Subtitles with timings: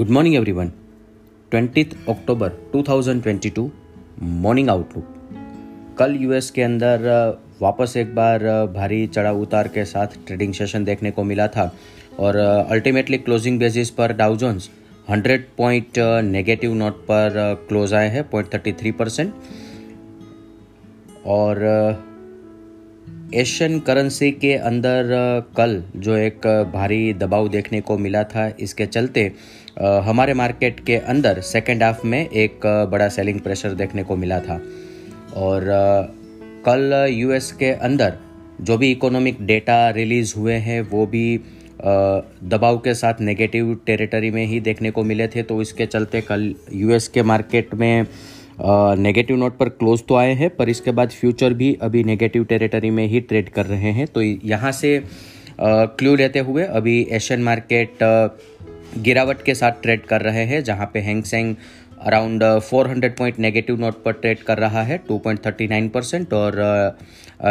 [0.00, 0.68] Good morning everyone
[1.52, 3.66] twentieth October 2022
[4.44, 7.02] morning outlook कल US के अंदर
[7.60, 8.44] वापस एक बार
[8.74, 11.70] भारी चढ़ाव उतार के साथ ट्रेडिंग सेशन देखने को मिला था
[12.18, 14.70] और अल्टीमेटली क्लोजिंग बेसिस पर Dow Jones
[15.10, 15.98] 100 point
[16.30, 17.36] negative note पर
[17.68, 19.34] क्लोज आए हैं पॉइंट थर्टी थ्री परसेंट
[21.26, 21.64] और
[23.34, 25.08] एशियन करेंसी के अंदर
[25.56, 29.32] कल जो एक भारी दबाव देखने को मिला था, इसके चलते
[30.04, 34.60] हमारे मार्केट के अंदर सेकेंड हाफ़ में एक बड़ा सेलिंग प्रेशर देखने को मिला था।
[35.36, 35.64] और
[36.66, 38.18] कल यूएस के अंदर
[38.60, 41.40] जो भी इकोनॉमिक डेटा रिलीज़ हुए हैं, वो भी
[41.80, 46.54] दबाव के साथ नेगेटिव टेरिटरी में ही देखने को मिले थे। तो इसके चलते कल
[46.72, 48.06] यूएस के मार्केट में
[48.98, 52.90] नेगेटिव नोट पर क्लोज तो आए हैं, पर इसके बाद फ्यूचर भी अभी नेगेटिव टेरिटरी
[52.90, 55.02] में ही ट्रेड कर रहे हैं। तो यहाँ से
[55.60, 57.98] क्लू लेते हुए अभी एशियन मार्केट
[58.98, 61.54] गिरावट के साथ ट्रेड कर रहे हैं, जहाँ पे Hang Seng
[62.00, 66.54] around 400 point negative note पर ट्रेड कर रहा है 2.39 परसेंट और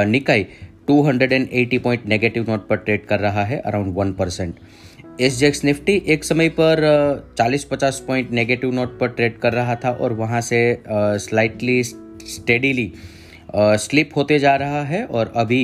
[0.08, 0.46] निकाई
[0.90, 4.56] 280 पॉइंट नेगेटिव नोट पर ट्रेड कर रहा है around one percent
[5.40, 6.80] SGX Nifty एक समय पर
[7.40, 12.92] 40-50 पॉइंट नेगेटिव नोट पर ट्रेड कर रहा था और वहाँ से स्लाइटली स्टेडीली
[13.56, 15.62] स्लिप होते जा रहा है और अभी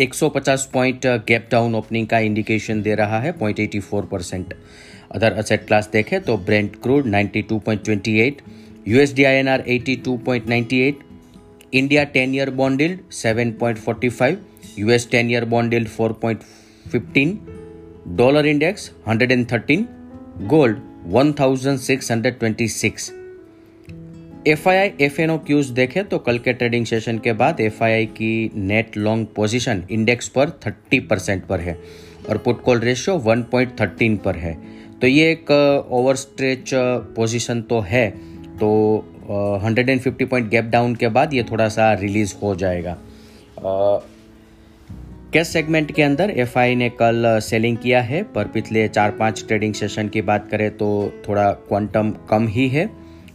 [0.00, 4.54] 150 पॉइंट गैप डाउन ओपनिंग का इंडिकेशन दे रहा है 0.84 परसेंट
[5.10, 8.40] अदर असेट क्लास देखें तो Brent crude 92.28
[8.88, 10.92] USD INR 82.98
[11.72, 14.36] India 10 year bond yield 7.45
[14.78, 17.63] US 10 year bond yield 4.15
[18.08, 19.82] dollar index 113
[20.46, 20.78] gold
[21.12, 23.10] 1626
[24.48, 27.60] F I I F N O cues देखे तो कल के ट्रेडिंग सेशन के बाद
[27.60, 31.78] एफ़ आई आई की नेट लॉन्ग पोजीशन इंडेक्स पर 30 परसेंट पर है
[32.28, 34.54] और पुट कॉल रेशियो 1.13 पर है।
[35.00, 35.50] तो ये एक
[35.90, 36.70] ओवर स्ट्रेच
[37.16, 38.10] पोजीशन तो है।
[38.60, 38.70] तो
[39.64, 42.98] and fifty point gap down के बाद ये थोड़ा सा रिलीज़ हो जाएगा।
[45.34, 49.72] कैश सेगमेंट के अंदर एफ़ ने कल सेलिंग किया है, पर पिछले चार पाँच ट्रेडिंग
[49.74, 50.88] सेशन की बात करें तो
[51.28, 52.88] थोड़ा क्वांटम कम ही है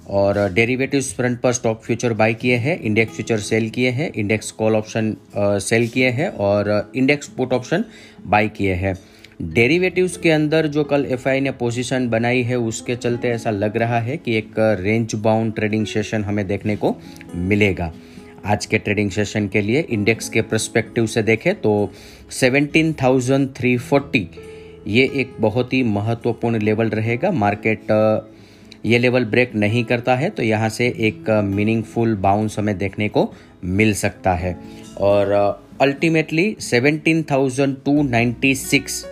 [0.10, 4.52] और डेरिवेटिव फ्रंट पर स्टॉक फ्यूचर बाय किए हैं इंडेक्स फ्यूचर सेल किए हैं इंडेक्स
[4.52, 7.84] कॉल ऑप्शन सेल किए हैं और इंडेक्स पुट ऑप्शन
[8.26, 8.98] बाय किए हैं।
[9.44, 14.00] डेरिवेटिव्स के अंदर जो कल एफआई ने पोजीशन बनाई है, उसके चलते ऐसा लग रहा
[14.00, 16.96] है कि एक रेंज बाउंड ट्रेडिंग सेशन हमें देखने को
[17.36, 17.92] मिलेगा।
[18.46, 21.92] आज के ट्रेडिंग सेशन के लिए इंडेक्स के प्रस्पेक्टिव से देखें तो
[22.32, 24.26] 17,340
[24.88, 27.88] ये एक बहुत ही महत्वपूर्ण लेवल रहेगा। मार्केट
[28.86, 33.34] ये लेवल ब्रेक नहीं करता है तो यहाँ से एक मीनिंगफुल बाउंस हमें देखने को
[33.64, 34.60] मिल सकता है।
[35.00, 35.32] और
[35.82, 39.04] अल्टीमेटली 17,296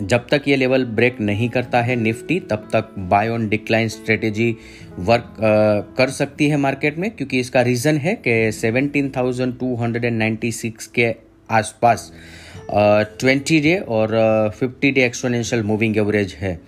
[0.00, 4.56] जब तक ये लेवल ब्रेक नहीं करता है निफ्टी तब तक buy on decline strategy
[4.98, 5.34] work
[5.98, 11.14] कर सकती है मार्केट में क्योंकि इसका रीज़न है कि 17,296 के
[11.50, 12.12] आसपास
[13.20, 14.08] ट्वेंटी डे और
[14.58, 16.60] fifty day exponential moving average है।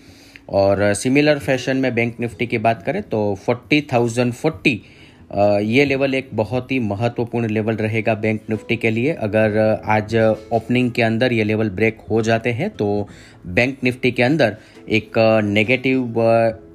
[0.49, 4.83] और सिमिलर फ़ैशन में बैंक निफ्टी की बात करें तो फोर्टी थाउज़ेंड फोर्टी
[5.31, 10.15] ये लेवल एक बहुत ही महत्वपूर्ण लेवल रहेगा बैंक निफ्टी के लिए। अगर आज
[10.53, 13.09] ओपनिंग के अंदर ये लेवल ब्रेक हो जाते हैं तो
[13.49, 14.57] बैंक निफ्टी के अंदर
[14.91, 16.15] एक नेगेटिव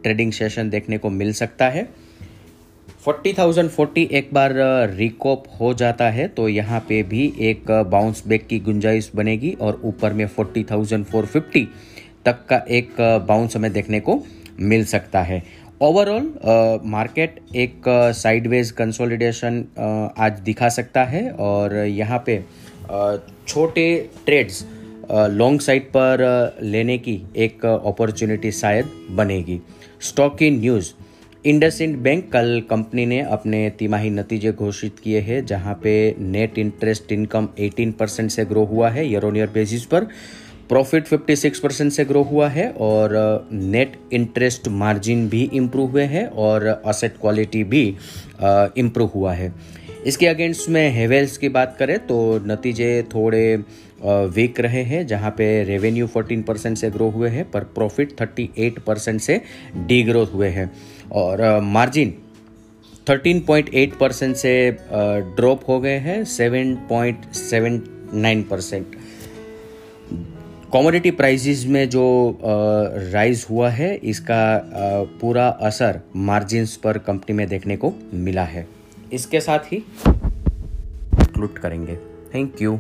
[0.03, 1.87] ट्रेडिंग सेशन देखने को मिल सकता है।
[3.05, 4.53] 40,040 एक बार
[4.89, 9.81] रिकॉप हो जाता है तो यहाँ पे भी एक बाउंस बैक की गुंजाइश बनेगी और
[9.85, 11.65] ऊपर में 40,450
[12.25, 12.95] तक का एक
[13.27, 14.21] बाउंस हमें देखने को
[14.61, 15.41] मिल सकता है।
[15.81, 16.23] ओवरऑल
[16.85, 17.81] मार्केट uh, एक
[18.15, 22.41] साइडवेज uh, कंसोलिडेशन uh, आज दिखा सकता है और यहाँ पे
[23.47, 23.85] छोटे
[24.25, 24.65] ट्रेड्स
[25.11, 26.23] लॉन्ग साइड पर
[26.61, 29.59] लेने की एक अपॉर्चुनिटी शायद बनेगी।
[30.01, 30.91] Stock in news
[31.45, 37.11] IndusInd bank कल कंपनी ने अपने तिमाही नतीजे घोषित किए हैं जहाँ पे नेट इंटरेस्ट
[37.11, 40.07] इनकम 18 परसेंट से ग्रो हुआ है ईयर ऑन ईयर बेसिस पर।
[40.69, 46.27] प्रॉफिट 56 परसेंट से ग्रो हुआ है और नेट इंटरेस्ट मार्जिन भी इम्प्रूव हुए हैं
[46.43, 47.95] और असेट क्वालिटी भी
[48.77, 49.53] इम्प्रूव हुआ है।
[50.05, 53.63] इसके अगेंस्ट में हेवेल्स की बात करें तो नतीजे थोड़े
[54.01, 58.79] वीक रहे हैं, जहाँ पे रेवेन्यू 14 परसेंट से ग्रो हुए हैं, पर प्रॉफिट 38
[58.79, 59.41] परसेंट से
[59.77, 60.71] डी ग्रोथ हुए हैं।
[61.11, 62.13] और मार्जिन
[63.07, 64.77] 13.8 परसेंट से
[65.35, 68.95] ड्रॉप हो गए हैं 7.79 परसेंट
[70.71, 72.01] कॉमोडिटी प्राइसेस में जो
[72.43, 74.41] राइज हुआ है, इसका
[75.21, 78.67] पूरा असर मार्जिन्स पर कंपनी में देखने को मिला है।
[79.13, 79.77] इसके साथ ही
[80.07, 81.95] कंक्लूड करेंगे।
[82.35, 82.77] Thank you